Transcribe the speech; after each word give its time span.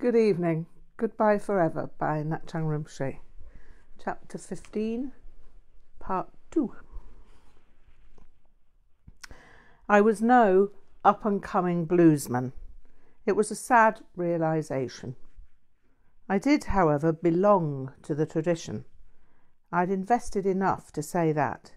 Good 0.00 0.16
evening. 0.16 0.64
Goodbye 0.96 1.36
Forever 1.36 1.90
by 1.98 2.22
Ngak'chang 2.22 2.64
Rinpoche. 2.64 3.18
Chapter 4.02 4.38
15, 4.38 5.12
Part 5.98 6.30
2. 6.52 6.72
I 9.90 10.00
was 10.00 10.22
no 10.22 10.70
up 11.04 11.26
and 11.26 11.42
coming 11.42 11.86
bluesman. 11.86 12.52
It 13.26 13.36
was 13.36 13.50
a 13.50 13.54
sad 13.54 14.00
realization. 14.16 15.16
I 16.30 16.38
did, 16.38 16.64
however, 16.64 17.12
belong 17.12 17.92
to 18.04 18.14
the 18.14 18.24
tradition. 18.24 18.86
I'd 19.70 19.90
invested 19.90 20.46
enough 20.46 20.92
to 20.92 21.02
say 21.02 21.30
that. 21.32 21.72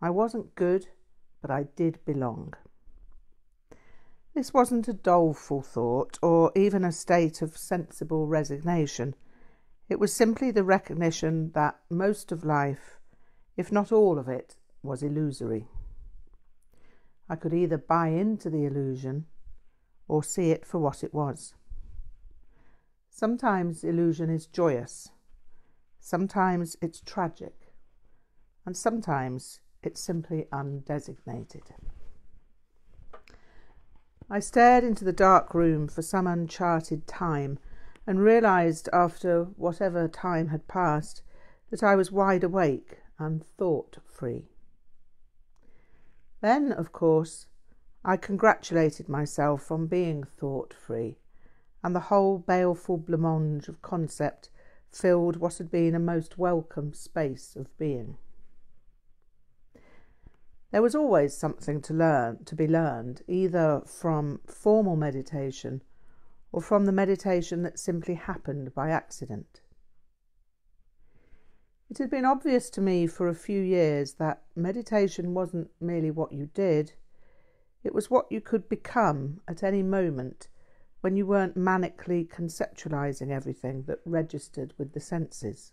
I 0.00 0.10
wasn't 0.10 0.54
good, 0.54 0.86
but 1.42 1.50
I 1.50 1.64
did 1.74 1.98
belong. 2.04 2.54
This 4.40 4.54
wasn't 4.54 4.88
a 4.88 4.94
doleful 4.94 5.60
thought, 5.60 6.18
or 6.22 6.50
even 6.56 6.82
a 6.82 6.92
state 6.92 7.42
of 7.42 7.58
sensible 7.58 8.26
resignation. 8.26 9.14
It 9.90 10.00
was 10.00 10.14
simply 10.14 10.50
the 10.50 10.64
recognition 10.64 11.50
that 11.52 11.78
most 11.90 12.32
of 12.32 12.42
life, 12.42 12.98
if 13.58 13.70
not 13.70 13.92
all 13.92 14.18
of 14.18 14.30
it, 14.30 14.56
was 14.82 15.02
illusory. 15.02 15.68
I 17.28 17.36
could 17.36 17.52
either 17.52 17.76
buy 17.76 18.08
into 18.08 18.48
the 18.48 18.64
illusion 18.64 19.26
or 20.08 20.24
see 20.24 20.52
it 20.52 20.64
for 20.64 20.78
what 20.78 21.04
it 21.04 21.12
was. 21.12 21.52
Sometimes 23.10 23.84
illusion 23.84 24.30
is 24.30 24.46
joyous, 24.46 25.10
sometimes 25.98 26.78
it's 26.80 27.02
tragic, 27.02 27.74
and 28.64 28.74
sometimes 28.74 29.60
it's 29.82 30.00
simply 30.00 30.46
undesignated. 30.50 31.72
I 34.32 34.38
stared 34.38 34.84
into 34.84 35.04
the 35.04 35.12
dark 35.12 35.54
room 35.54 35.88
for 35.88 36.02
some 36.02 36.28
uncharted 36.28 37.08
time 37.08 37.58
and 38.06 38.20
realized 38.20 38.88
after 38.92 39.46
whatever 39.56 40.06
time 40.06 40.48
had 40.48 40.68
passed 40.68 41.22
that 41.70 41.82
I 41.82 41.96
was 41.96 42.12
wide 42.12 42.44
awake 42.44 43.00
and 43.18 43.44
thought 43.44 43.98
free. 44.06 44.48
Then, 46.40 46.70
of 46.70 46.92
course, 46.92 47.46
I 48.04 48.16
congratulated 48.16 49.08
myself 49.08 49.72
on 49.72 49.88
being 49.88 50.22
thought 50.22 50.74
free, 50.74 51.18
and 51.82 51.94
the 51.94 52.00
whole 52.00 52.38
baleful 52.38 52.98
blancmange 52.98 53.68
of 53.68 53.82
concept 53.82 54.48
filled 54.92 55.36
what 55.36 55.58
had 55.58 55.72
been 55.72 55.96
a 55.96 55.98
most 56.00 56.38
welcome 56.38 56.92
space 56.92 57.56
of 57.56 57.76
being. 57.78 58.16
There 60.70 60.82
was 60.82 60.94
always 60.94 61.36
something 61.36 61.80
to 61.82 61.94
learn, 61.94 62.44
to 62.44 62.54
be 62.54 62.68
learned, 62.68 63.22
either 63.26 63.82
from 63.86 64.40
formal 64.46 64.96
meditation 64.96 65.82
or 66.52 66.62
from 66.62 66.84
the 66.84 66.92
meditation 66.92 67.62
that 67.62 67.78
simply 67.78 68.14
happened 68.14 68.74
by 68.74 68.90
accident. 68.90 69.60
It 71.90 71.98
had 71.98 72.10
been 72.10 72.24
obvious 72.24 72.70
to 72.70 72.80
me 72.80 73.08
for 73.08 73.28
a 73.28 73.34
few 73.34 73.60
years 73.60 74.14
that 74.14 74.44
meditation 74.54 75.34
wasn't 75.34 75.70
merely 75.80 76.12
what 76.12 76.30
you 76.32 76.46
did, 76.54 76.92
it 77.82 77.94
was 77.94 78.10
what 78.10 78.30
you 78.30 78.40
could 78.40 78.68
become 78.68 79.40
at 79.48 79.64
any 79.64 79.82
moment 79.82 80.48
when 81.00 81.16
you 81.16 81.26
weren't 81.26 81.56
manically 81.56 82.28
conceptualizing 82.28 83.30
everything 83.30 83.84
that 83.84 84.00
registered 84.04 84.74
with 84.76 84.92
the 84.92 85.00
senses. 85.00 85.72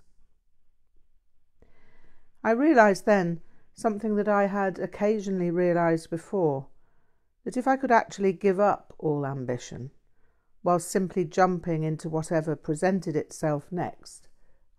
I 2.43 2.51
realized 2.51 3.05
then 3.05 3.41
something 3.77 4.15
that 4.15 4.27
I 4.27 4.47
had 4.47 4.79
occasionally 4.79 5.51
realized 5.51 6.09
before 6.09 6.65
that 7.45 7.55
if 7.55 7.67
I 7.67 7.77
could 7.77 7.91
actually 7.91 8.33
give 8.33 8.59
up 8.59 8.93
all 8.97 9.25
ambition, 9.25 9.91
while 10.63 10.79
simply 10.79 11.23
jumping 11.23 11.83
into 11.83 12.09
whatever 12.09 12.55
presented 12.55 13.15
itself 13.15 13.71
next, 13.71 14.27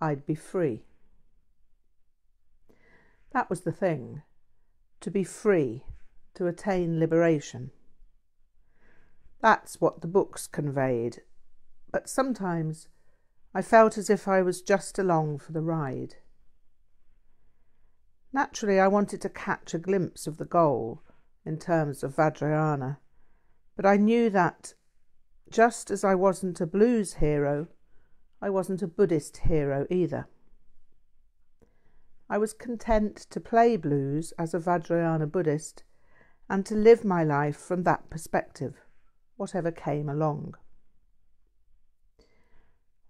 I'd 0.00 0.26
be 0.26 0.34
free. 0.34 0.82
That 3.32 3.48
was 3.48 3.60
the 3.60 3.72
thing 3.72 4.22
to 5.00 5.10
be 5.12 5.22
free, 5.22 5.84
to 6.34 6.48
attain 6.48 6.98
liberation. 6.98 7.70
That's 9.40 9.80
what 9.80 10.00
the 10.00 10.08
books 10.08 10.48
conveyed, 10.48 11.22
but 11.92 12.08
sometimes 12.08 12.88
I 13.54 13.62
felt 13.62 13.96
as 13.96 14.10
if 14.10 14.26
I 14.26 14.42
was 14.42 14.60
just 14.60 14.98
along 14.98 15.38
for 15.38 15.52
the 15.52 15.62
ride. 15.62 16.16
Naturally, 18.32 18.78
I 18.78 18.88
wanted 18.88 19.20
to 19.22 19.28
catch 19.28 19.72
a 19.72 19.78
glimpse 19.78 20.26
of 20.26 20.36
the 20.36 20.44
goal 20.44 21.02
in 21.44 21.58
terms 21.58 22.02
of 22.02 22.14
Vajrayana, 22.14 22.98
but 23.74 23.86
I 23.86 23.96
knew 23.96 24.28
that 24.30 24.74
just 25.50 25.90
as 25.90 26.04
I 26.04 26.14
wasn't 26.14 26.60
a 26.60 26.66
blues 26.66 27.14
hero, 27.14 27.68
I 28.42 28.50
wasn't 28.50 28.82
a 28.82 28.86
Buddhist 28.86 29.38
hero 29.38 29.86
either. 29.90 30.28
I 32.28 32.36
was 32.36 32.52
content 32.52 33.16
to 33.30 33.40
play 33.40 33.78
blues 33.78 34.32
as 34.38 34.52
a 34.52 34.58
Vajrayana 34.58 35.30
Buddhist 35.30 35.84
and 36.50 36.66
to 36.66 36.74
live 36.74 37.04
my 37.04 37.24
life 37.24 37.56
from 37.56 37.84
that 37.84 38.10
perspective, 38.10 38.74
whatever 39.36 39.70
came 39.70 40.08
along. 40.08 40.54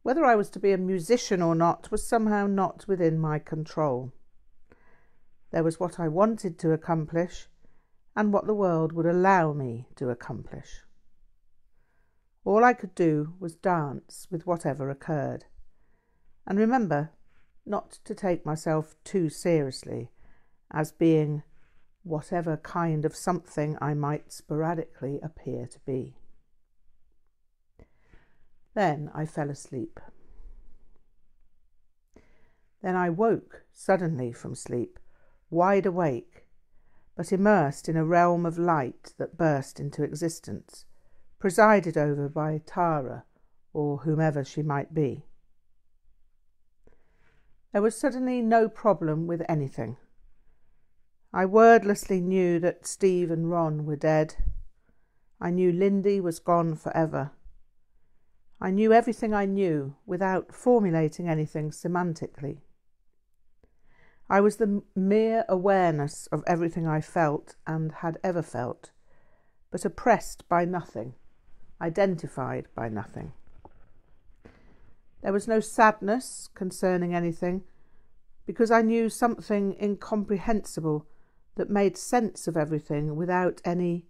Whether 0.02 0.24
I 0.24 0.36
was 0.36 0.48
to 0.50 0.60
be 0.60 0.70
a 0.70 0.78
musician 0.78 1.42
or 1.42 1.56
not 1.56 1.90
was 1.90 2.06
somehow 2.06 2.46
not 2.46 2.86
within 2.86 3.18
my 3.18 3.40
control. 3.40 4.12
There 5.50 5.64
was 5.64 5.80
what 5.80 5.98
I 5.98 6.08
wanted 6.08 6.58
to 6.58 6.72
accomplish 6.72 7.48
and 8.14 8.32
what 8.32 8.46
the 8.46 8.54
world 8.54 8.92
would 8.92 9.06
allow 9.06 9.52
me 9.52 9.86
to 9.96 10.10
accomplish. 10.10 10.82
All 12.44 12.64
I 12.64 12.72
could 12.72 12.94
do 12.94 13.34
was 13.38 13.54
dance 13.54 14.26
with 14.30 14.46
whatever 14.46 14.90
occurred. 14.90 15.44
And 16.46 16.58
remember 16.58 17.10
not 17.64 17.98
to 18.04 18.14
take 18.14 18.46
myself 18.46 18.96
too 19.04 19.28
seriously 19.28 20.10
as 20.70 20.92
being 20.92 21.42
whatever 22.02 22.56
kind 22.56 23.04
of 23.04 23.14
something 23.14 23.76
I 23.80 23.94
might 23.94 24.32
sporadically 24.32 25.20
appear 25.22 25.66
to 25.66 25.78
be. 25.80 26.16
Then 28.74 29.10
I 29.14 29.26
fell 29.26 29.50
asleep. 29.50 30.00
Then 32.82 32.96
I 32.96 33.10
woke 33.10 33.64
suddenly 33.72 34.32
from 34.32 34.54
sleep 34.54 34.98
wide 35.50 35.86
awake, 35.86 36.46
but 37.16 37.32
immersed 37.32 37.88
in 37.88 37.96
a 37.96 38.04
realm 38.04 38.46
of 38.46 38.58
light 38.58 39.14
that 39.18 39.36
burst 39.36 39.80
into 39.80 40.02
existence, 40.02 40.84
presided 41.38 41.96
over 41.96 42.28
by 42.28 42.60
Tara 42.64 43.24
or 43.72 43.98
whomever 43.98 44.44
she 44.44 44.62
might 44.62 44.94
be. 44.94 45.24
There 47.72 47.82
was 47.82 47.98
suddenly 47.98 48.40
no 48.40 48.68
problem 48.68 49.26
with 49.26 49.42
anything. 49.48 49.96
I 51.32 51.44
wordlessly 51.44 52.20
knew 52.20 52.58
that 52.60 52.86
Steve 52.86 53.30
and 53.30 53.50
Ron 53.50 53.84
were 53.84 53.96
dead. 53.96 54.36
I 55.40 55.50
knew 55.50 55.70
Lindy 55.70 56.20
was 56.20 56.38
gone 56.38 56.74
forever. 56.74 57.32
I 58.60 58.70
knew 58.70 58.92
everything 58.92 59.34
I 59.34 59.44
knew 59.44 59.94
without 60.06 60.52
formulating 60.52 61.28
anything 61.28 61.70
semantically. 61.70 62.62
I 64.30 64.40
was 64.40 64.56
the 64.56 64.82
mere 64.94 65.46
awareness 65.48 66.26
of 66.26 66.44
everything 66.46 66.86
I 66.86 67.00
felt 67.00 67.56
and 67.66 67.92
had 67.92 68.18
ever 68.22 68.42
felt, 68.42 68.90
but 69.70 69.86
oppressed 69.86 70.46
by 70.48 70.66
nothing, 70.66 71.14
identified 71.80 72.68
by 72.74 72.90
nothing. 72.90 73.32
There 75.22 75.32
was 75.32 75.48
no 75.48 75.60
sadness 75.60 76.50
concerning 76.54 77.14
anything, 77.14 77.64
because 78.44 78.70
I 78.70 78.82
knew 78.82 79.08
something 79.08 79.76
incomprehensible 79.80 81.06
that 81.54 81.70
made 81.70 81.96
sense 81.96 82.46
of 82.46 82.56
everything 82.56 83.16
without 83.16 83.62
any 83.64 84.06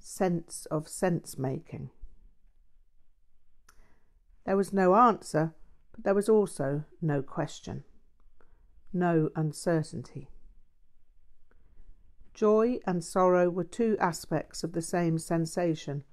sense 0.00 0.66
of 0.66 0.88
sense 0.88 1.38
making. 1.38 1.90
There 4.46 4.56
was 4.56 4.72
no 4.72 4.96
answer, 4.96 5.54
but 5.92 6.02
there 6.02 6.14
was 6.14 6.28
also 6.28 6.84
no 7.00 7.22
question 7.22 7.84
no 8.92 9.30
uncertainty. 9.36 10.28
Joy 12.34 12.78
and 12.86 13.04
sorrow 13.04 13.50
were 13.50 13.64
two 13.64 13.96
aspects 13.98 14.64
of 14.64 14.72
the 14.72 14.82
same 14.82 15.18
sensation, 15.18 16.04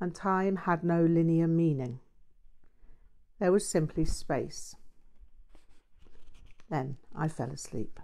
and 0.00 0.14
time 0.14 0.56
had 0.56 0.84
no 0.84 1.04
linear 1.04 1.48
meaning. 1.48 2.00
There 3.38 3.52
was 3.52 3.68
simply 3.68 4.04
space. 4.04 4.74
Then 6.68 6.96
I 7.14 7.28
fell 7.28 7.50
asleep. 7.50 8.00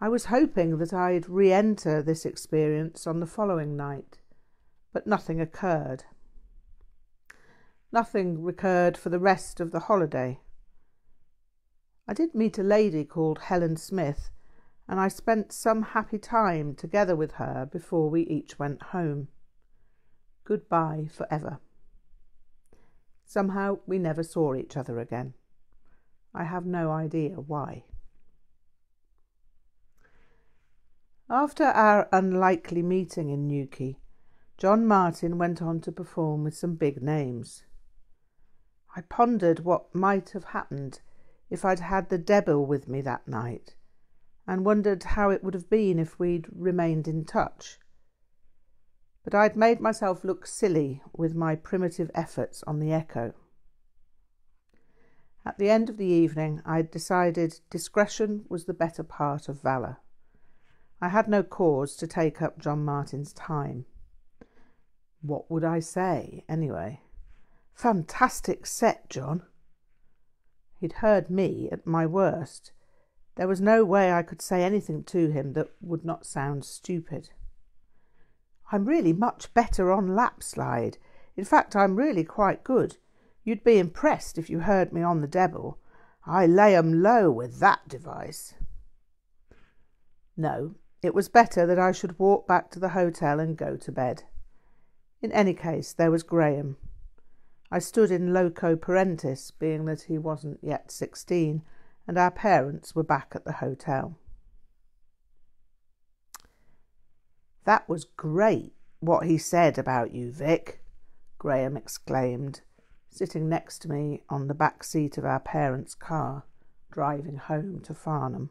I 0.00 0.08
was 0.08 0.26
hoping 0.26 0.78
that 0.78 0.92
I'd 0.92 1.28
re 1.28 1.52
enter 1.52 2.02
this 2.02 2.26
experience 2.26 3.06
on 3.06 3.20
the 3.20 3.26
following 3.26 3.76
night, 3.76 4.18
but 4.92 5.06
nothing 5.06 5.40
occurred. 5.40 6.04
Nothing 7.90 8.42
recurred 8.42 8.98
for 8.98 9.08
the 9.08 9.18
rest 9.18 9.60
of 9.60 9.70
the 9.70 9.80
holiday. 9.80 10.40
I 12.06 12.12
did 12.12 12.34
meet 12.34 12.58
a 12.58 12.62
lady 12.62 13.04
called 13.04 13.38
Helen 13.38 13.76
Smith, 13.76 14.30
and 14.86 15.00
I 15.00 15.08
spent 15.08 15.52
some 15.52 15.82
happy 15.82 16.18
time 16.18 16.74
together 16.74 17.16
with 17.16 17.32
her 17.32 17.66
before 17.70 18.10
we 18.10 18.22
each 18.22 18.58
went 18.58 18.82
home. 18.82 19.28
Goodbye 20.44 21.08
for 21.10 21.26
ever. 21.30 21.60
Somehow 23.24 23.78
we 23.86 23.98
never 23.98 24.22
saw 24.22 24.54
each 24.54 24.76
other 24.76 24.98
again. 24.98 25.32
I 26.34 26.44
have 26.44 26.66
no 26.66 26.90
idea 26.90 27.36
why. 27.36 27.84
After 31.30 31.64
our 31.64 32.06
unlikely 32.12 32.82
meeting 32.82 33.30
in 33.30 33.48
Newquay, 33.48 33.96
John 34.58 34.86
Martyn 34.86 35.38
went 35.38 35.62
on 35.62 35.80
to 35.80 35.90
perform 35.90 36.44
with 36.44 36.54
some 36.54 36.74
big 36.74 37.02
names. 37.02 37.64
I 38.94 39.00
pondered 39.00 39.60
what 39.60 39.94
might 39.94 40.30
have 40.30 40.44
happened 40.44 41.00
if 41.50 41.64
I'd 41.64 41.80
had 41.80 42.08
the 42.08 42.18
devil 42.18 42.64
with 42.64 42.88
me 42.88 43.00
that 43.02 43.28
night, 43.28 43.74
and 44.46 44.64
wondered 44.64 45.02
how 45.02 45.30
it 45.30 45.42
would 45.42 45.54
have 45.54 45.70
been 45.70 45.98
if 45.98 46.18
we'd 46.18 46.46
remained 46.52 47.08
in 47.08 47.24
touch. 47.24 47.78
But 49.24 49.34
I'd 49.34 49.56
made 49.56 49.80
myself 49.80 50.24
look 50.24 50.46
silly 50.46 51.02
with 51.12 51.34
my 51.34 51.56
primitive 51.56 52.10
efforts 52.14 52.62
on 52.66 52.78
the 52.78 52.92
echo. 52.92 53.34
At 55.46 55.58
the 55.58 55.70
end 55.70 55.90
of 55.90 55.98
the 55.98 56.06
evening, 56.06 56.62
I'd 56.64 56.90
decided 56.90 57.60
discretion 57.68 58.46
was 58.48 58.64
the 58.64 58.74
better 58.74 59.02
part 59.02 59.48
of 59.48 59.62
valour. 59.62 59.98
I 61.00 61.08
had 61.08 61.28
no 61.28 61.42
cause 61.42 61.96
to 61.96 62.06
take 62.06 62.40
up 62.40 62.58
John 62.58 62.84
Martyn's 62.84 63.32
time. 63.34 63.84
What 65.20 65.50
would 65.50 65.64
I 65.64 65.80
say, 65.80 66.44
anyway? 66.48 67.00
Fantastic 67.74 68.66
set, 68.66 69.10
John. 69.10 69.42
He'd 70.84 71.00
heard 71.00 71.30
me 71.30 71.70
at 71.72 71.86
my 71.86 72.04
worst. 72.04 72.72
There 73.36 73.48
was 73.48 73.58
no 73.58 73.86
way 73.86 74.12
I 74.12 74.22
could 74.22 74.42
say 74.42 74.62
anything 74.62 75.02
to 75.04 75.30
him 75.30 75.54
that 75.54 75.70
would 75.80 76.04
not 76.04 76.26
sound 76.26 76.66
stupid. 76.66 77.30
I'm 78.70 78.84
really 78.84 79.14
much 79.14 79.54
better 79.54 79.90
on 79.90 80.14
lap 80.14 80.42
slide. 80.42 80.98
In 81.38 81.46
fact, 81.46 81.74
I'm 81.74 81.96
really 81.96 82.22
quite 82.22 82.64
good. 82.64 82.98
You'd 83.44 83.64
be 83.64 83.78
impressed 83.78 84.36
if 84.36 84.50
you 84.50 84.60
heard 84.60 84.92
me 84.92 85.00
on 85.00 85.22
the 85.22 85.26
Debil. 85.26 85.78
I 86.26 86.44
lay 86.44 86.76
'em 86.76 87.02
low 87.02 87.30
with 87.30 87.60
that 87.60 87.88
device. 87.88 88.52
No, 90.36 90.74
it 91.00 91.14
was 91.14 91.30
better 91.30 91.64
that 91.64 91.78
I 91.78 91.92
should 91.92 92.18
walk 92.18 92.46
back 92.46 92.70
to 92.72 92.78
the 92.78 92.90
hotel 92.90 93.40
and 93.40 93.56
go 93.56 93.78
to 93.78 93.90
bed. 93.90 94.24
In 95.22 95.32
any 95.32 95.54
case, 95.54 95.94
there 95.94 96.10
was 96.10 96.22
Graham. 96.22 96.76
I 97.74 97.80
stood 97.80 98.12
in 98.12 98.32
loco 98.32 98.76
parentis, 98.76 99.50
being 99.50 99.84
that 99.86 100.02
he 100.02 100.16
wasn't 100.16 100.60
yet 100.62 100.92
sixteen, 100.92 101.62
and 102.06 102.16
our 102.16 102.30
parents 102.30 102.94
were 102.94 103.02
back 103.02 103.32
at 103.34 103.44
the 103.44 103.54
hotel. 103.54 104.16
That 107.64 107.88
was 107.88 108.04
great, 108.04 108.74
what 109.00 109.26
he 109.26 109.38
said 109.38 109.76
about 109.76 110.14
you, 110.14 110.30
Vic, 110.30 110.84
Graham 111.36 111.76
exclaimed, 111.76 112.60
sitting 113.10 113.48
next 113.48 113.80
to 113.80 113.90
me 113.90 114.22
on 114.28 114.46
the 114.46 114.54
back 114.54 114.84
seat 114.84 115.18
of 115.18 115.24
our 115.24 115.40
parents' 115.40 115.96
car, 115.96 116.44
driving 116.92 117.38
home 117.38 117.80
to 117.86 117.92
Farnham. 117.92 118.50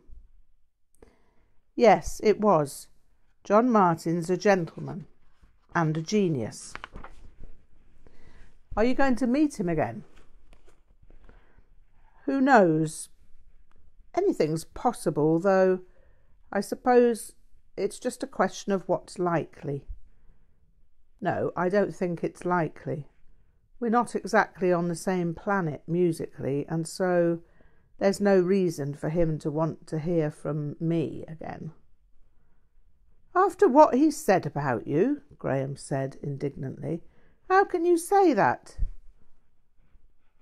Yes, 1.77 2.19
it 2.25 2.41
was. 2.41 2.89
John 3.45 3.69
Martyn's 3.69 4.29
a 4.29 4.35
gentleman 4.35 5.07
and 5.73 5.95
a 5.95 6.01
genius. 6.01 6.73
Are 8.75 8.83
you 8.83 8.95
going 8.95 9.15
to 9.17 9.27
meet 9.27 9.59
him 9.59 9.69
again? 9.69 10.03
Who 12.25 12.41
knows? 12.41 13.09
Anything's 14.15 14.63
possible, 14.63 15.39
though 15.39 15.81
I 16.51 16.61
suppose 16.61 17.33
it's 17.75 17.99
just 17.99 18.23
a 18.23 18.27
question 18.27 18.71
of 18.71 18.87
what's 18.87 19.17
likely. 19.17 19.85
No, 21.19 21.51
I 21.55 21.69
don't 21.69 21.95
think 21.95 22.23
it's 22.23 22.45
likely. 22.45 23.07
We're 23.79 23.89
not 23.89 24.15
exactly 24.15 24.71
on 24.71 24.87
the 24.87 24.95
same 24.95 25.33
planet 25.33 25.83
musically, 25.87 26.65
and 26.69 26.87
so 26.87 27.39
there's 27.99 28.21
no 28.21 28.39
reason 28.39 28.93
for 28.93 29.09
him 29.09 29.39
to 29.39 29.51
want 29.51 29.87
to 29.87 29.99
hear 29.99 30.29
from 30.29 30.75
me 30.79 31.25
again. 31.27 31.71
After 33.35 33.67
what 33.67 33.95
he 33.95 34.11
said 34.11 34.45
about 34.45 34.87
you, 34.87 35.21
Graham 35.39 35.75
said 35.75 36.17
indignantly, 36.21 37.01
how 37.49 37.65
can 37.65 37.85
you 37.85 37.97
say 37.97 38.33
that? 38.33 38.77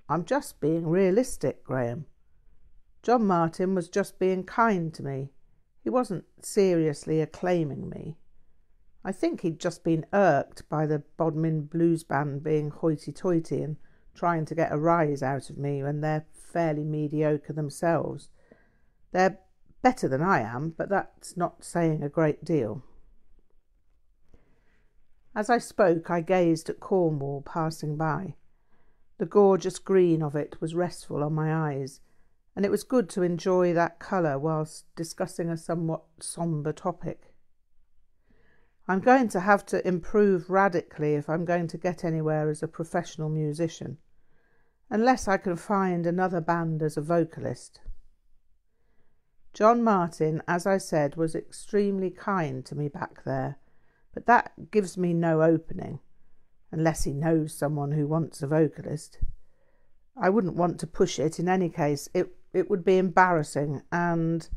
I'm 0.09 0.25
just 0.25 0.59
being 0.59 0.87
realistic, 0.87 1.63
Graham. 1.63 2.05
John 3.01 3.25
Martyn 3.25 3.73
was 3.73 3.89
just 3.89 4.19
being 4.19 4.43
kind 4.43 4.93
to 4.93 5.03
me. 5.03 5.29
He 5.83 5.89
wasn't 5.89 6.25
seriously 6.41 7.21
acclaiming 7.21 7.89
me. 7.89 8.17
I 9.03 9.11
think 9.11 9.41
he'd 9.41 9.59
just 9.59 9.83
been 9.83 10.05
irked 10.13 10.69
by 10.69 10.85
the 10.85 11.03
Bodmin 11.17 11.63
Blues 11.63 12.03
Band 12.03 12.43
being 12.43 12.69
hoity 12.69 13.11
toity 13.11 13.63
and 13.63 13.77
trying 14.13 14.45
to 14.45 14.55
get 14.55 14.71
a 14.71 14.77
rise 14.77 15.23
out 15.23 15.49
of 15.49 15.57
me 15.57 15.81
when 15.81 16.01
they're 16.01 16.27
fairly 16.33 16.83
mediocre 16.83 17.53
themselves. 17.53 18.29
They're 19.11 19.39
better 19.81 20.07
than 20.07 20.21
I 20.21 20.41
am, 20.41 20.75
but 20.77 20.89
that's 20.89 21.35
not 21.35 21.63
saying 21.63 22.03
a 22.03 22.09
great 22.09 22.45
deal. 22.45 22.83
As 25.33 25.49
I 25.49 25.57
spoke, 25.57 26.09
I 26.09 26.21
gazed 26.21 26.69
at 26.69 26.79
Cornwall 26.79 27.41
passing 27.41 27.95
by. 27.95 28.35
The 29.17 29.25
gorgeous 29.25 29.79
green 29.79 30.21
of 30.21 30.35
it 30.35 30.59
was 30.59 30.75
restful 30.75 31.23
on 31.23 31.33
my 31.33 31.53
eyes, 31.53 32.01
and 32.55 32.65
it 32.65 32.71
was 32.71 32.83
good 32.83 33.09
to 33.11 33.21
enjoy 33.21 33.73
that 33.73 33.99
colour 33.99 34.37
whilst 34.37 34.85
discussing 34.95 35.49
a 35.49 35.57
somewhat 35.57 36.03
sombre 36.19 36.73
topic. 36.73 37.33
I'm 38.87 38.99
going 38.99 39.29
to 39.29 39.39
have 39.39 39.65
to 39.67 39.87
improve 39.87 40.49
radically 40.49 41.13
if 41.13 41.29
I'm 41.29 41.45
going 41.45 41.67
to 41.67 41.77
get 41.77 42.03
anywhere 42.03 42.49
as 42.49 42.61
a 42.61 42.67
professional 42.67 43.29
musician 43.29 43.97
unless 44.91 45.25
I 45.25 45.37
can 45.37 45.55
find 45.55 46.05
another 46.05 46.41
band 46.41 46.83
as 46.83 46.97
a 46.97 47.01
vocalist. 47.01 47.79
John 49.53 49.83
Martyn, 49.83 50.43
as 50.49 50.67
I 50.67 50.77
said, 50.77 51.15
was 51.15 51.33
extremely 51.33 52.09
kind 52.09 52.65
to 52.65 52.75
me 52.75 52.89
back 52.89 53.23
there, 53.23 53.57
but 54.13 54.25
that 54.25 54.71
gives 54.71 54.97
me 54.97 55.13
no 55.13 55.41
opening, 55.41 55.99
unless 56.71 57.03
he 57.03 57.13
knows 57.13 57.53
someone 57.53 57.91
who 57.91 58.07
wants 58.07 58.41
a 58.41 58.47
vocalist. 58.47 59.19
I 60.15 60.29
wouldn't 60.29 60.55
want 60.55 60.79
to 60.79 60.87
push 60.87 61.19
it 61.19 61.39
in 61.39 61.47
any 61.47 61.69
case. 61.69 62.09
It 62.13 62.35
it 62.53 62.69
would 62.69 62.83
be 62.83 62.97
embarrassing, 62.97 63.81
and 63.91 64.47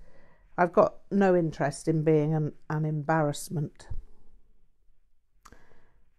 I've 0.58 0.72
got 0.72 0.96
no 1.10 1.36
interest 1.36 1.86
in 1.86 2.02
being 2.02 2.34
an, 2.34 2.52
an 2.68 2.84
embarrassment. 2.84 3.88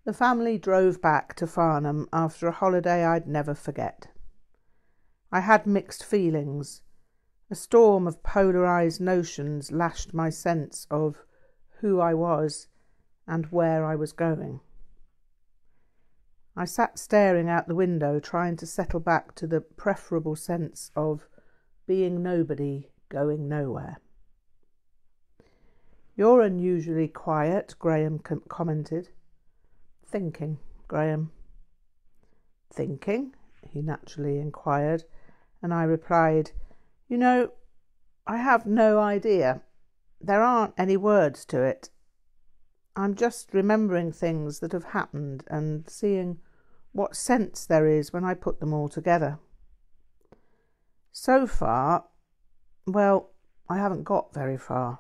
The 0.06 0.14
family 0.14 0.58
drove 0.58 1.02
back 1.02 1.36
to 1.36 1.48
Farnham 1.48 2.08
after 2.14 2.48
a 2.48 2.52
holiday 2.52 3.04
I'd 3.04 3.28
never 3.28 3.56
forget. 3.56 4.08
I 5.32 5.42
had 5.42 5.66
mixed 5.66 6.06
feelings. 6.06 6.82
A 7.50 7.56
storm 7.56 8.08
of 8.08 8.24
polarized 8.24 9.02
notions 9.02 9.72
lashed 9.72 10.14
my 10.14 10.30
sense 10.30 10.88
of 10.90 11.18
who 11.80 12.00
I 12.00 12.14
was 12.14 12.68
and 13.28 13.48
where 13.48 13.86
I 13.86 13.96
was 13.96 14.12
going. 14.12 14.60
I 16.56 16.66
sat 16.66 16.98
staring 16.98 17.50
out 17.50 17.68
the 17.68 17.76
window, 17.76 18.20
trying 18.20 18.56
to 18.58 18.66
settle 18.66 19.00
back 19.02 19.36
to 19.36 19.48
the 19.48 19.62
preferable 19.62 20.36
sense 20.36 20.92
of 20.96 21.28
being 21.86 22.24
nobody, 22.24 22.90
going 23.10 23.50
nowhere. 23.50 23.98
You're 26.16 26.42
unusually 26.42 27.10
quiet, 27.10 27.76
Graham 27.78 28.20
com- 28.20 28.44
commented. 28.48 29.10
Thinking, 30.06 30.60
Graham. 30.88 31.32
Thinking? 32.72 33.36
he 33.70 33.82
naturally 33.82 34.40
inquired, 34.40 35.04
and 35.62 35.74
I 35.74 35.84
replied, 35.84 36.52
You 37.10 37.18
know, 37.18 37.52
I 38.26 38.38
have 38.38 38.66
no 38.66 39.00
idea. 39.00 39.62
There 40.22 40.42
aren't 40.42 40.74
any 40.78 40.96
words 40.96 41.44
to 41.46 41.62
it. 41.62 41.90
I'm 42.96 43.16
just 43.16 43.54
remembering 43.54 44.12
things 44.12 44.60
that 44.60 44.72
have 44.72 44.86
happened 44.86 45.44
and 45.48 45.90
seeing 45.90 46.40
what 46.94 47.16
sense 47.16 47.66
there 47.66 47.88
is 47.88 48.14
when 48.14 48.24
I 48.24 48.34
put 48.34 48.60
them 48.60 48.74
all 48.74 48.88
together. 48.88 49.40
So 51.12 51.46
far, 51.46 52.06
well, 52.88 53.32
I 53.68 53.78
haven't 53.78 54.04
got 54.04 54.34
very 54.34 54.58
far. 54.58 55.00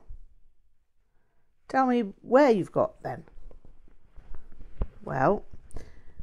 Tell 1.69 1.85
me 1.85 2.13
where 2.21 2.51
you've 2.51 2.71
got 2.71 3.01
then. 3.01 3.23
Well, 5.03 5.45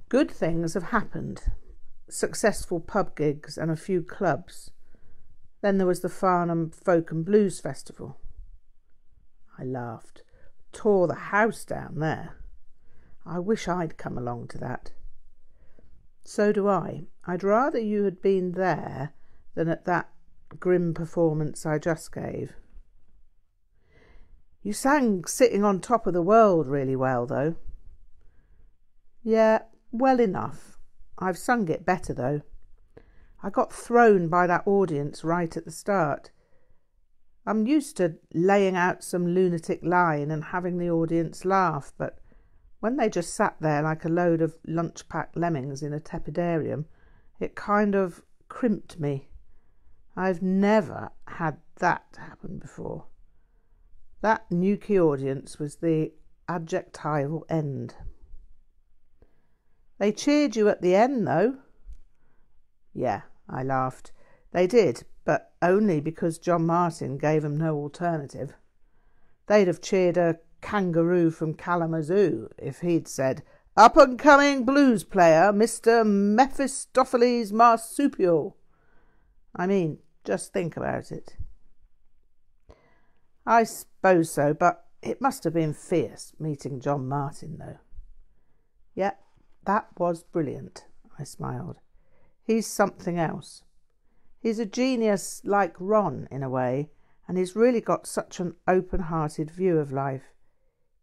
good 0.08 0.30
things 0.30 0.74
have 0.74 0.84
happened. 0.84 1.42
Successful 2.10 2.80
pub 2.80 3.16
gigs 3.16 3.56
and 3.56 3.70
a 3.70 3.76
few 3.76 4.02
clubs. 4.02 4.72
Then 5.62 5.78
there 5.78 5.86
was 5.86 6.00
the 6.00 6.08
Farnham 6.08 6.70
Folk 6.70 7.12
and 7.12 7.24
Blues 7.24 7.60
Festival. 7.60 8.18
I 9.58 9.64
laughed. 9.64 10.22
Tore 10.72 11.06
the 11.06 11.14
house 11.14 11.64
down 11.64 11.98
there. 11.98 12.36
I 13.24 13.38
wish 13.38 13.68
I'd 13.68 13.98
come 13.98 14.18
along 14.18 14.48
to 14.48 14.58
that. 14.58 14.92
So 16.24 16.52
do 16.52 16.68
I. 16.68 17.04
I'd 17.26 17.44
rather 17.44 17.78
you 17.78 18.04
had 18.04 18.20
been 18.20 18.52
there 18.52 19.12
than 19.54 19.68
at 19.68 19.84
that 19.84 20.10
grim 20.58 20.94
performance 20.94 21.64
I 21.66 21.78
just 21.78 22.12
gave. 22.12 22.54
You 24.62 24.72
sang 24.72 25.24
Sitting 25.24 25.64
on 25.64 25.80
Top 25.80 26.06
of 26.06 26.14
the 26.14 26.22
World 26.22 26.68
really 26.68 26.96
well, 26.96 27.26
though. 27.26 27.56
Yeah, 29.22 29.62
well 29.90 30.20
enough. 30.20 30.78
I've 31.18 31.38
sung 31.38 31.68
it 31.68 31.84
better 31.84 32.12
though. 32.12 32.42
I 33.42 33.50
got 33.50 33.72
thrown 33.72 34.28
by 34.28 34.46
that 34.46 34.66
audience 34.66 35.24
right 35.24 35.56
at 35.56 35.64
the 35.64 35.70
start. 35.70 36.30
I'm 37.46 37.66
used 37.66 37.96
to 37.96 38.14
laying 38.32 38.76
out 38.76 39.02
some 39.02 39.26
lunatic 39.26 39.80
line 39.82 40.30
and 40.30 40.44
having 40.44 40.78
the 40.78 40.90
audience 40.90 41.44
laugh, 41.44 41.92
but 41.98 42.18
when 42.80 42.96
they 42.96 43.08
just 43.08 43.34
sat 43.34 43.56
there 43.60 43.82
like 43.82 44.04
a 44.04 44.08
load 44.08 44.42
of 44.42 44.56
lunch 44.66 45.08
packed 45.08 45.36
lemmings 45.36 45.82
in 45.82 45.92
a 45.92 46.00
tepidarium, 46.00 46.84
it 47.40 47.56
kind 47.56 47.94
of 47.94 48.22
crimped 48.48 49.00
me. 49.00 49.28
I've 50.16 50.42
never 50.42 51.10
had 51.26 51.58
that 51.78 52.04
happen 52.18 52.58
before. 52.58 53.06
That 54.20 54.50
Newquay 54.50 55.00
audience 55.00 55.58
was 55.58 55.76
the 55.76 56.12
adjectival 56.48 57.44
end. 57.48 57.94
They 59.98 60.12
cheered 60.12 60.54
you 60.54 60.68
at 60.68 60.82
the 60.82 60.94
end, 60.94 61.26
though. 61.26 61.56
Yeah, 62.94 63.22
I 63.48 63.62
laughed. 63.62 64.12
They 64.52 64.66
did, 64.66 65.04
but 65.24 65.52
only 65.60 66.00
because 66.00 66.38
John 66.38 66.66
Martyn 66.66 67.18
gave 67.18 67.42
gave 67.42 67.44
'em 67.44 67.56
no 67.56 67.76
alternative. 67.76 68.54
They'd 69.46 69.66
have 69.66 69.80
cheered 69.80 70.16
a 70.16 70.38
kangaroo 70.60 71.30
from 71.30 71.54
Kalamazoo 71.54 72.48
if 72.58 72.80
he'd 72.80 73.08
said, 73.08 73.42
Up 73.76 73.96
and 73.96 74.18
coming 74.18 74.64
blues 74.64 75.02
player, 75.04 75.52
Mr. 75.52 76.06
Mephistopheles 76.06 77.52
Marsupial. 77.52 78.56
I 79.56 79.66
mean, 79.66 79.98
just 80.24 80.52
think 80.52 80.76
about 80.76 81.10
it. 81.10 81.36
I 83.46 83.64
suppose 83.64 84.30
so, 84.30 84.54
but 84.54 84.86
it 85.02 85.20
must 85.20 85.44
have 85.44 85.54
been 85.54 85.74
fierce 85.74 86.32
meeting 86.38 86.80
John 86.80 87.08
Martyn, 87.08 87.58
though. 87.58 87.78
Yet 88.94 89.20
that 89.64 89.88
was 89.98 90.22
brilliant, 90.22 90.84
I 91.18 91.24
smiled. 91.24 91.78
He's 92.44 92.66
something 92.66 93.18
else. 93.18 93.62
He's 94.42 94.58
a 94.58 94.66
genius 94.66 95.40
like 95.44 95.76
Ron 95.78 96.26
in 96.28 96.42
a 96.42 96.50
way, 96.50 96.90
and 97.28 97.38
he's 97.38 97.54
really 97.54 97.80
got 97.80 98.08
such 98.08 98.40
an 98.40 98.56
open 98.66 99.02
hearted 99.02 99.52
view 99.52 99.78
of 99.78 99.92
life. 99.92 100.34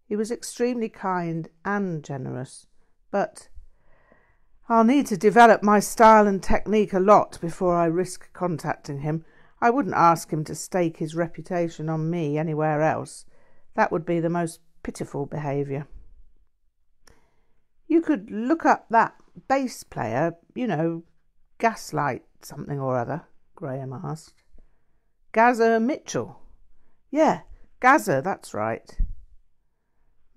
He 0.06 0.18
was 0.18 0.30
extremely 0.30 0.90
kind 0.90 1.48
and 1.64 2.04
generous, 2.04 2.68
but 3.12 3.48
I'll 4.68 4.84
need 4.84 5.08
to 5.08 5.18
develop 5.18 5.64
my 5.64 5.80
style 5.80 6.28
and 6.28 6.44
technique 6.44 6.92
a 6.92 7.00
lot 7.00 7.40
before 7.40 7.78
I 7.78 7.86
risk 7.86 8.32
contacting 8.34 9.00
him. 9.00 9.24
I 9.62 9.70
wouldn't 9.70 9.96
ask 9.96 10.32
him 10.32 10.44
to 10.44 10.54
stake 10.54 10.98
his 10.98 11.16
reputation 11.16 11.88
on 11.88 12.10
me 12.10 12.38
anywhere 12.38 12.82
else. 12.82 13.26
That 13.76 13.90
would 13.90 14.06
be 14.06 14.20
the 14.20 14.30
most 14.30 14.60
pitiful 14.84 15.26
behaviour. 15.26 15.88
You 17.88 18.02
could 18.02 18.30
look 18.30 18.66
up 18.66 18.88
that 18.90 19.16
bass 19.48 19.84
player, 19.84 20.34
you 20.54 20.68
know, 20.68 21.04
Gaslight 21.58 22.24
something 22.42 22.80
or 22.80 22.98
other, 22.98 23.26
Graham 23.60 23.92
asked. 23.92 24.42
Gazza 25.34 25.82
Mitchell. 25.82 26.40
Yeah, 27.12 27.42
Gazza, 27.82 28.22
that's 28.24 28.54
right. 28.54 28.90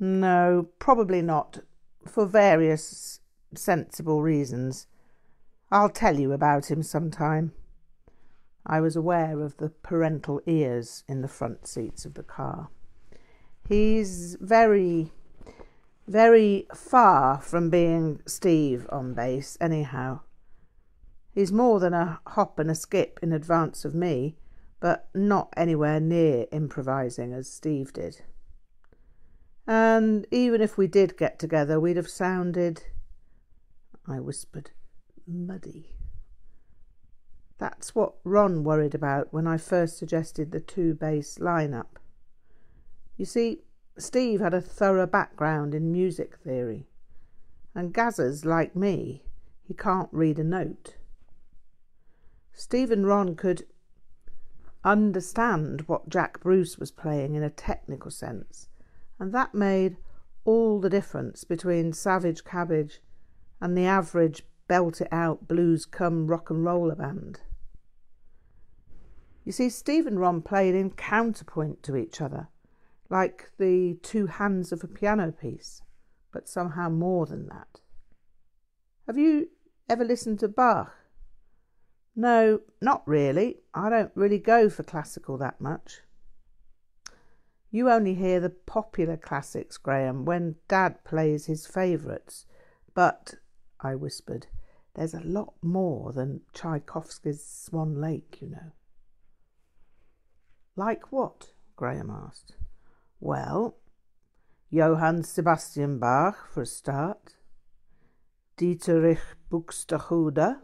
No, 0.01 0.71
probably 0.81 1.23
not, 1.23 1.61
for 2.05 2.27
various 2.27 3.21
sensible 3.55 4.23
reasons. 4.23 4.89
I'll 5.71 5.89
tell 5.89 6.19
you 6.19 6.33
about 6.33 6.69
him 6.69 6.83
sometime. 6.83 7.53
I 8.67 8.81
was 8.81 8.97
aware 8.97 9.41
of 9.41 9.57
the 9.59 9.69
parental 9.69 10.41
ears 10.45 11.05
in 11.07 11.23
the 11.23 11.29
front 11.29 11.69
seats 11.69 12.05
of 12.05 12.15
the 12.15 12.25
car. 12.25 12.71
He's 13.69 14.37
very, 14.41 15.13
very 16.09 16.67
far 16.75 17.41
from 17.41 17.71
being 17.71 18.21
Steve 18.27 18.89
on 18.91 19.15
bass, 19.15 19.57
anyhow. 19.61 20.23
He's 21.35 21.53
more 21.53 21.81
than 21.81 21.95
a 21.95 22.21
hop 22.27 22.59
and 22.59 22.71
a 22.71 22.75
skip 22.75 23.19
in 23.23 23.33
advance 23.33 23.85
of 23.85 23.95
me, 23.95 24.37
but 24.81 25.09
not 25.15 25.53
anywhere 25.57 25.99
near 25.99 26.47
improvising 26.53 27.33
as 27.33 27.51
Steve 27.51 27.93
did. 27.93 28.23
And 29.67 30.27
even 30.31 30.61
if 30.61 30.77
we 30.77 30.87
did 30.87 31.17
get 31.17 31.39
together, 31.39 31.81
we'd 31.81 31.97
have 31.97 32.09
sounded, 32.09 32.83
I 34.07 34.21
whispered, 34.21 34.73
muddy. 35.27 35.95
That's 37.59 37.95
what 37.95 38.15
Ron 38.25 38.65
worried 38.65 38.95
about 38.95 39.33
when 39.33 39.47
I 39.47 39.57
first 39.57 39.97
suggested 39.97 40.51
the 40.51 40.61
two 40.61 40.95
bass 40.95 41.39
lineup. 41.39 41.99
You 43.17 43.25
see, 43.25 43.61
Steve 43.97 44.41
had 44.41 44.53
a 44.53 44.61
thorough 44.61 45.07
background 45.07 45.75
in 45.75 45.93
music 45.93 46.37
theory, 46.37 46.89
and 47.75 47.95
Gazza's 47.95 48.45
like 48.45 48.75
me, 48.75 49.23
he 49.63 49.75
can't 49.75 50.09
read 50.11 50.39
a 50.39 50.45
note. 50.45 50.97
Steve 52.55 52.91
and 52.91 53.07
Ron 53.07 53.35
could 53.35 53.65
understand 54.85 55.83
what 55.83 56.09
Jack 56.09 56.41
Bruce 56.41 56.79
was 56.79 56.91
playing 56.91 57.35
in 57.35 57.43
a 57.43 57.51
technical 57.51 58.11
sense, 58.11 58.69
and 59.19 59.33
that 59.33 59.55
made 59.55 59.97
all 60.45 60.81
the 60.81 60.91
difference 60.91 61.45
between 61.45 61.93
Savage 61.93 62.45
Cabbage 62.45 63.01
and 63.61 63.77
the 63.77 63.87
average 63.87 64.43
belt 64.69 65.01
it 65.01 65.09
out 65.13 65.47
blues 65.47 65.87
come 65.87 66.27
rock 66.27 66.51
and 66.51 66.65
roller 66.65 66.97
band. 66.97 67.41
You 69.45 69.53
see, 69.53 69.69
Steve 69.69 70.07
and 70.07 70.21
Ron 70.21 70.43
played 70.43 70.75
in 70.75 70.91
counterpoint 70.91 71.83
to 71.85 71.97
each 71.97 72.21
other, 72.21 72.49
like 73.11 73.51
the 73.59 73.99
two 74.03 74.27
hands 74.27 74.73
of 74.73 74.85
a 74.85 74.89
piano 74.89 75.33
piece, 75.33 75.83
but 76.33 76.49
somehow 76.49 76.89
more 76.89 77.27
than 77.27 77.47
that. 77.49 77.81
Have 79.07 79.19
you 79.19 79.49
ever 79.89 80.05
listened 80.05 80.39
to 80.41 80.49
Bach? 80.49 80.95
No, 82.15 82.61
not 82.81 83.03
really. 83.07 83.61
I 83.73 83.89
don't 83.89 84.13
really 84.15 84.39
go 84.39 84.69
for 84.69 84.83
classical 84.83 85.39
that 85.39 85.61
much. 85.61 86.01
You 87.71 87.91
only 87.91 88.15
hear 88.15 88.39
the 88.39 88.51
popular 88.51 89.17
classics, 89.17 89.79
Graham, 89.79 90.27
when 90.27 90.57
Dad 90.69 91.05
plays 91.05 91.47
his 91.47 91.67
favourites. 91.67 92.45
But, 92.95 93.37
I 93.81 93.95
whispered, 93.95 94.47
there's 94.95 95.15
a 95.15 95.21
lot 95.21 95.55
more 95.63 96.13
than 96.13 96.43
Tchaikovsky's 96.53 97.43
Swan 97.43 97.99
Lake, 97.99 98.39
you 98.43 98.51
know. 98.51 98.73
Like 100.77 101.11
what? 101.11 101.53
Graham 101.77 102.11
asked. 102.11 102.57
Well, 103.21 103.77
Johann 104.69 105.23
Sebastian 105.23 105.99
Bach 105.99 106.49
for 106.53 106.63
a 106.63 106.67
start, 106.67 107.37
Dieterich 108.59 109.37
Buxtehude, 109.51 110.59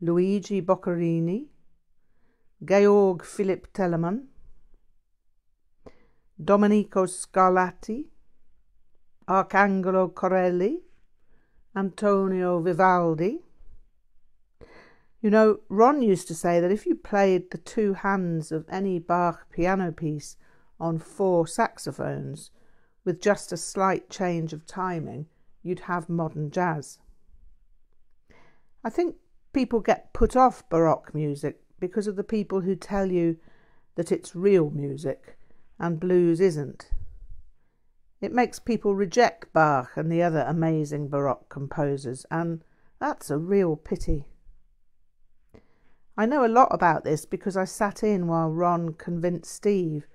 Luigi 0.00 0.60
Boccherini, 0.60 1.46
Georg 2.64 3.24
Philipp 3.24 3.72
Telemann, 3.72 4.26
Domenico 6.42 7.06
Scarlatti, 7.06 8.06
Arcangelo 9.28 10.12
Corelli, 10.12 10.80
Antonio 11.76 12.60
Vivaldi. 12.60 13.40
You 15.22 15.30
know, 15.30 15.60
Ron 15.68 16.02
used 16.02 16.28
to 16.28 16.34
say 16.34 16.60
that 16.60 16.70
if 16.70 16.84
you 16.84 16.94
played 16.94 17.50
the 17.50 17.58
two 17.58 17.94
hands 17.94 18.52
of 18.52 18.66
any 18.68 18.98
Bach 18.98 19.50
piano 19.50 19.90
piece 19.90 20.36
on 20.78 20.98
four 20.98 21.46
saxophones 21.46 22.50
with 23.04 23.22
just 23.22 23.52
a 23.52 23.56
slight 23.56 24.10
change 24.10 24.52
of 24.52 24.66
timing, 24.66 25.26
you'd 25.62 25.80
have 25.80 26.08
modern 26.08 26.50
jazz. 26.50 26.98
I 28.84 28.90
think 28.90 29.16
people 29.54 29.80
get 29.80 30.12
put 30.12 30.36
off 30.36 30.68
Baroque 30.68 31.14
music 31.14 31.60
because 31.80 32.06
of 32.06 32.16
the 32.16 32.24
people 32.24 32.60
who 32.60 32.74
tell 32.74 33.10
you 33.10 33.38
that 33.94 34.12
it's 34.12 34.34
real 34.34 34.70
music 34.70 35.38
and 35.78 36.00
blues 36.00 36.40
isn't. 36.40 36.90
It 38.20 38.32
makes 38.32 38.58
people 38.58 38.94
reject 38.94 39.52
Bach 39.52 39.96
and 39.96 40.10
the 40.10 40.22
other 40.22 40.44
amazing 40.46 41.08
Baroque 41.08 41.48
composers, 41.48 42.26
and 42.30 42.62
that's 42.98 43.30
a 43.30 43.38
real 43.38 43.76
pity. 43.76 44.26
I 46.16 46.26
know 46.26 46.44
a 46.44 46.48
lot 46.48 46.68
about 46.70 47.04
this 47.04 47.26
because 47.26 47.56
I 47.56 47.64
sat 47.64 48.02
in 48.02 48.26
while 48.26 48.50
Ron 48.50 48.94
convinced 48.94 49.52
Steve 49.52 50.06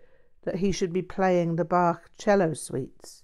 that 0.43 0.55
he 0.55 0.71
should 0.71 0.93
be 0.93 1.01
playing 1.01 1.55
the 1.55 1.65
Bach 1.65 2.09
cello 2.17 2.53
suites. 2.53 3.23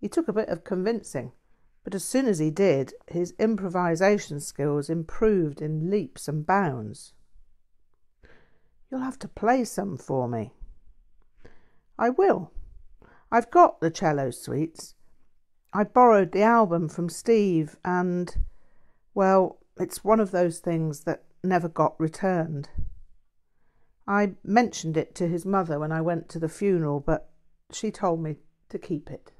He 0.00 0.08
took 0.08 0.26
a 0.28 0.32
bit 0.32 0.48
of 0.48 0.64
convincing, 0.64 1.32
but 1.84 1.94
as 1.94 2.04
soon 2.04 2.26
as 2.26 2.38
he 2.38 2.50
did, 2.50 2.94
his 3.08 3.34
improvisation 3.38 4.40
skills 4.40 4.88
improved 4.88 5.60
in 5.60 5.90
leaps 5.90 6.28
and 6.28 6.46
bounds. 6.46 7.12
You'll 8.90 9.00
have 9.00 9.18
to 9.20 9.28
play 9.28 9.64
some 9.64 9.96
for 9.96 10.28
me. 10.28 10.52
I 11.98 12.10
will. 12.10 12.52
I've 13.30 13.50
got 13.50 13.80
the 13.80 13.90
cello 13.90 14.30
suites. 14.30 14.94
I 15.72 15.84
borrowed 15.84 16.32
the 16.32 16.42
album 16.42 16.88
from 16.88 17.08
Steve, 17.08 17.76
and, 17.84 18.44
well, 19.14 19.58
it's 19.78 20.04
one 20.04 20.20
of 20.20 20.30
those 20.30 20.58
things 20.58 21.00
that 21.04 21.24
never 21.42 21.68
got 21.68 21.98
returned. 21.98 22.68
I 24.06 24.34
mentioned 24.44 24.96
it 24.96 25.14
to 25.16 25.28
his 25.28 25.46
mother 25.46 25.78
when 25.78 25.92
I 25.92 26.00
went 26.02 26.28
to 26.30 26.38
the 26.38 26.48
funeral, 26.48 27.00
but 27.00 27.30
she 27.72 27.90
told 27.90 28.20
me 28.22 28.36
to 28.68 28.78
keep 28.78 29.10
it. 29.10 29.31